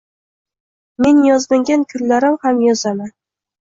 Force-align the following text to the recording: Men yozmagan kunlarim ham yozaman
Men 1.05 1.21
yozmagan 1.29 1.87
kunlarim 1.95 2.43
ham 2.43 2.67
yozaman 2.69 3.19